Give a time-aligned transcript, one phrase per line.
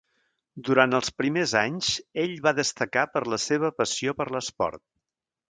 [0.69, 1.89] Durant els primers anys,
[2.23, 4.85] ell va destacar per la seva passió per l'esport.